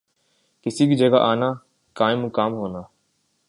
کسی 0.65 0.87
کی 0.87 0.95
جگہ 0.95 1.19
آنا، 1.21 1.51
قائم 1.95 2.19
مقام 2.19 2.53
ہونا 2.53 2.81